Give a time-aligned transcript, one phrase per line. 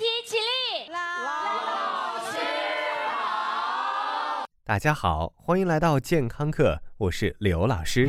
[0.00, 0.90] 体起立。
[0.90, 0.96] 老
[2.32, 2.38] 师
[3.06, 8.08] 好，大家好，欢迎来到健康课，我是刘老师。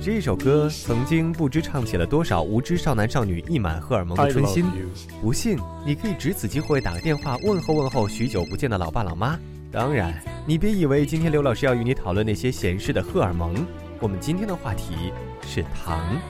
[0.00, 4.64] 这首歌曾经不知唱起了多少无知少男少女溢满荷尔蒙的春心。
[5.20, 9.36] 不信，你可以藉此机会打个电话问候问候许久不见的老爸老妈。
[9.72, 13.66] 当然，你别以为今天刘老师要与你讨论那些闲事的荷尔蒙。
[13.98, 16.20] 我们今天的话题是糖。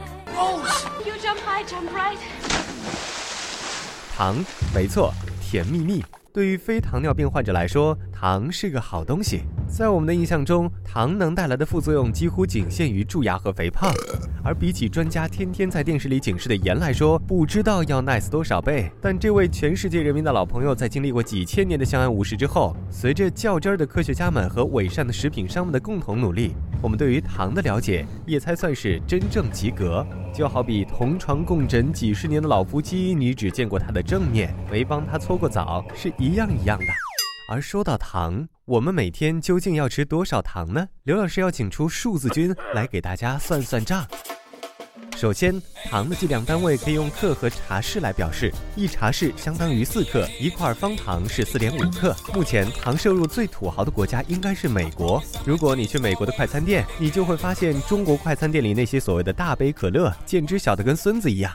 [4.17, 4.37] 糖，
[4.73, 6.05] 没错，甜蜜蜜。
[6.33, 9.43] 对于非糖尿病患者来说，糖是个好东西。
[9.67, 13.93] 在我们的印象中，糖能带来的副作用几乎仅限于蛀牙和肥胖，
[14.45, 18.89] 而比起专家天天在电视里警示的盐来说，不知道要 nice 多少倍。
[19.01, 30.07] 但这位全世界人民的老朋友，在经历过几千年的相安无事之后，随着较真儿的科学家们和伪善的食品商们的共同努力，我们对于糖的了解也才算是真正及格。
[30.33, 36.85] 就好比同床共枕几十年的老夫妻，你只见过他的正面，没帮他搓过澡，是一样一样的。
[37.49, 40.89] 而说到糖，我们每天究竟要吃多少糖呢？
[41.03, 44.07] 刘老师要请出数字君 来给大家算算账。
[45.15, 52.17] 首先，糖的计量单位可以用克和茶匙来表示，一茶匙相当于四克，一块方糖是四点五克。
[52.33, 55.23] 目前糖摄入最土豪的国家应该是美国。
[55.45, 61.53] 如果你去美国的快餐店，你就会发现中国快餐店里那些所谓的大杯可乐，简直小的跟孙子一样。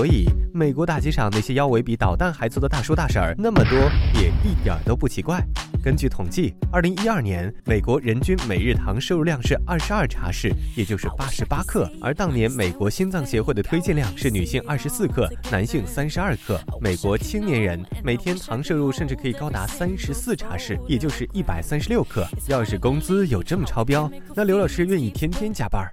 [0.00, 3.78] 所以，美国大街上那些腰围比导弹还粗的大叔大婶儿那么多，
[4.18, 5.44] 也一点都不奇怪。
[5.84, 11.86] 根据统计，二零一二年美国人均每日糖摄入量是二十二茶匙，也就是八十八克。
[12.00, 16.58] 而当年美国心脏协会的推荐量是女性二十四克，男性三十二克。
[16.80, 22.26] 美国青年人每天糖摄入甚至可以高达三十四茶匙，也就是一百三十六克。
[22.48, 25.86] 要是工资有这么超标，那刘老师愿意天天加班。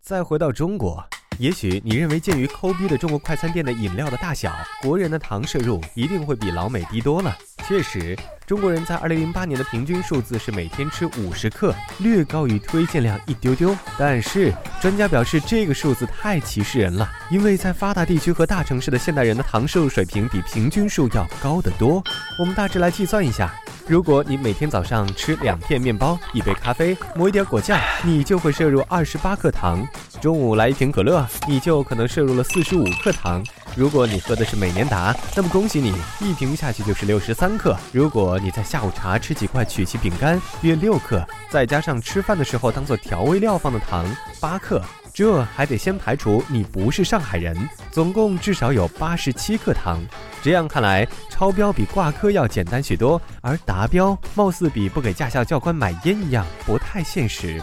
[0.00, 1.00] 再回到中国。
[1.40, 4.52] 也许你认为，鉴于抠逼的中国快餐店的饮料的大小，
[4.82, 7.34] 国人的糖摄入一定会比老美低多了。
[7.66, 8.14] 确实，
[8.46, 13.74] 中国人在二零零八年的平均数字是每天吃五十克，略高于推荐量一丢丢。
[13.98, 14.52] 但是
[14.82, 22.04] 专家表示，这个数字太歧视人了，因为在发达地区和大城市的现代人的糖摄入水平比平均数要高得多。
[22.38, 23.50] 我们大致来计算一下。
[23.86, 29.86] 如果你每天早上吃两片面包、一杯咖啡，抹一点果酱，你就会摄入二十八克糖。
[30.20, 33.44] 中午来一瓶可乐，你就可能摄入了四十五克糖。
[33.76, 37.76] 如果你喝的是美年达，那么恭喜你，一瓶下去就是六十三克。
[37.92, 44.04] 如果你在下午茶吃几块曲奇饼干，约六克，再加上吃饭的时候当做调味料放的糖，
[44.40, 44.82] 八克。
[45.12, 47.56] 这还得先排除你不是上海人，
[47.90, 50.00] 总共至少有八十七克糖。
[50.40, 57.60] 这样看来，超标比挂科要简单许多，而达标貌似比不给驾校教官买烟一样不太现实。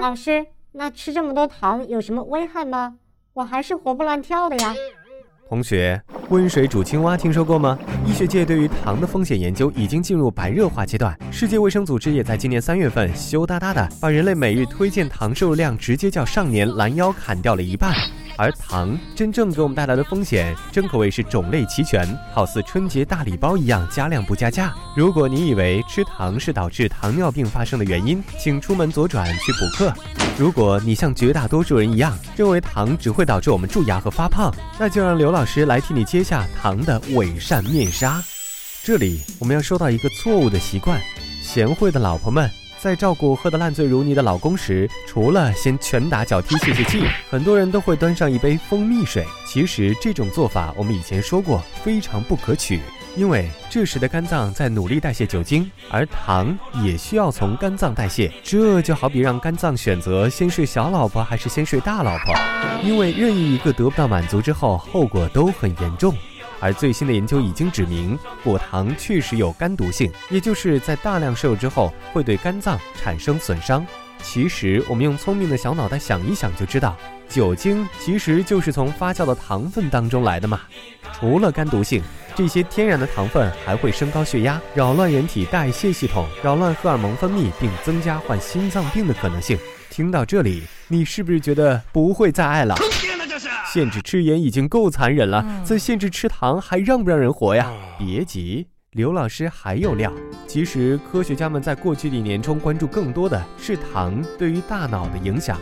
[0.00, 2.96] 老师，那吃这么多糖有什么危害吗？
[3.34, 4.72] 我还是活蹦乱跳的呀。
[5.48, 6.00] 同学，
[6.30, 7.76] 温水煮青蛙听说过吗？
[8.06, 11.16] 医学界对于糖的风险研究已经进入白热化阶段。
[11.32, 17.92] 世界卫生组织也在今年三月份羞答答的把人类每日推荐糖摄入量直接较上年拦腰砍掉了一半。
[18.36, 24.72] 而糖真正给我们带来的风险，真可谓是种类齐全，好似春节大礼包一样，加量不加价。
[24.96, 29.92] 如果你以为吃糖是导致糖尿病发生的原因，请出门左转去补课。
[30.36, 38.20] 如果你像绝大多数人一样，认为糖只会导致我们蛀牙和发胖，那就让刘老师来替你揭下糖的伪善面纱。
[38.82, 41.00] 这里我们要说到一个错误的习惯，
[41.40, 42.50] 贤惠的老婆们。
[42.80, 49.24] 在照顾喝得烂醉如泥的老公时，除了先拳打脚踢泄泄气，很多人都会端上一杯蜂蜜水。
[49.46, 52.80] 其实这种做法，我们以前说过，非常不可取，
[53.16, 58.32] 因为这时的肝脏在努力代谢酒精，而糖也需要从肝脏代谢。
[58.42, 62.34] 这就好比让肝脏选择先睡小老婆还是先睡大老婆，
[62.82, 66.14] 因为任意一个得不到满足之后，后果都很严重。
[66.60, 73.86] 而最新的研究已经指明，果糖确实有肝毒性，也就是在大量摄入之后会对肝脏产生损伤。
[74.24, 76.96] 其实，我们用聪明的小脑袋想一想就知道，
[77.28, 80.62] 酒精其实就是从发酵的糖分当中来的嘛。
[81.12, 82.02] 除了肝毒性，
[82.34, 89.56] 这些天然的糖分还会升高血压，扰乱人体代谢系统，扰乱荷尔蒙分泌，并增加患心脏病的可能性。
[89.90, 92.74] 听到这里，你是不是觉得不会再爱了？
[93.72, 97.70] 限制吃盐已经够残忍了，再限制吃糖，还让不让人活呀？
[97.98, 100.12] 别急，刘老师还有料。
[100.46, 105.60] 其实科学家们在过去的一年中关注更多的是糖对于大脑的影响。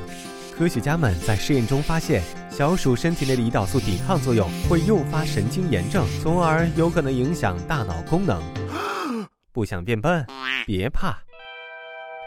[0.55, 8.39] 科学家们在试验中发现，小鼠身体内的胰岛素抵抗作用会诱发神经炎症，从而有可能影响大脑功能。
[9.51, 10.27] 不想变笨？
[10.67, 11.17] 别怕。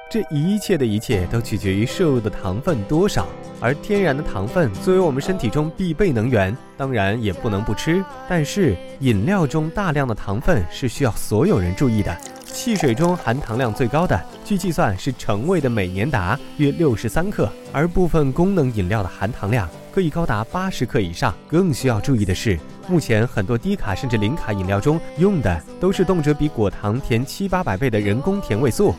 [0.08, 3.28] 这一切的一切都取决于摄入的糖分多少，
[3.60, 8.04] 而天然的糖分作为我们身体中必备能源，当然也不能不吃。
[8.30, 12.16] 但是饮料中大量的糖分是需要所有人注意的。
[12.46, 21.34] 汽水中含糖量最高的，据计算是橙味的美年达，约六十三克，而部分功能饮料的含糖量可以高达八十克以上。
[21.48, 22.58] 更需要注意的是，
[22.88, 28.96] 目前很多低卡甚至零卡饮料中用的都是动辄比果糖甜七八百倍的人工甜味素。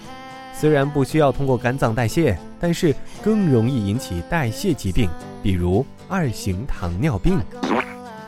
[0.58, 5.10] 虽然不需要通过肝脏代谢，但是更容易引起代谢疾病，
[5.42, 7.38] 比如二型糖尿病。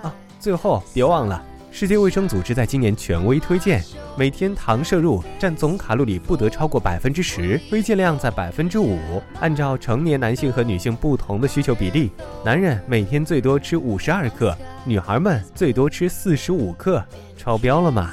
[0.02, 3.82] 啊，最后别忘了，世界卫生组织在今年权威推荐，
[4.14, 8.98] 每天糖摄入占总卡路里不得超过百分之十，推荐量在百分之五。
[9.40, 12.12] 按照成年男性和女性不同的需求比例，
[12.44, 14.54] 男人每天最多吃五十二克，
[14.84, 17.02] 女孩们最多吃四十五克，
[17.38, 18.12] 超标了吗？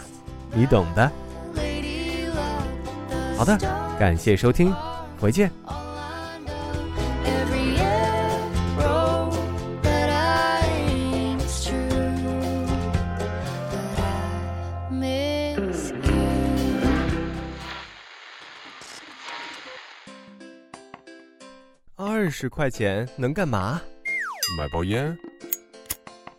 [0.53, 1.11] 你懂的。
[3.37, 3.57] 好的，
[3.97, 4.73] 感谢收听，
[5.17, 5.49] 回见。
[21.95, 23.81] 二十块钱能干嘛？
[24.57, 25.17] 买包烟。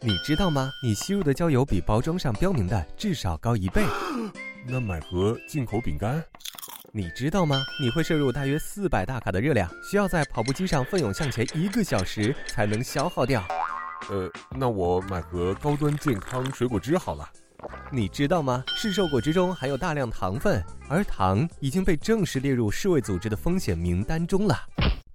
[0.00, 0.70] 你知道吗？
[0.82, 3.82] 你吸入的焦油比包装上标明的至少高一倍。
[4.68, 6.22] 那买盒进口饼干。
[6.96, 7.62] 你知道吗？
[7.78, 13.46] 你会摄入大约四百大卡的热量，需要在跑步机上奋勇向前一个小时才能消耗掉。
[14.08, 17.28] 呃，那我买盒高端健康水果汁好了。
[17.92, 18.64] 你知道吗？
[18.74, 24.56] 市售果汁中含有大量糖分，而糖已经被正式列入世卫组织的风险名单中了。